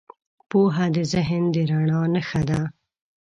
پوهه 0.49 0.85
د 0.95 0.97
ذهن 1.13 1.43
د 1.53 1.55
رڼا 1.69 2.01
نښه 2.13 2.41
ده. 2.49 2.61